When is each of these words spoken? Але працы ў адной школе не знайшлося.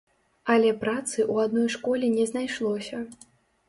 Але 0.53 0.71
працы 0.85 1.15
ў 1.17 1.35
адной 1.45 1.69
школе 1.77 2.13
не 2.19 2.29
знайшлося. 2.35 3.09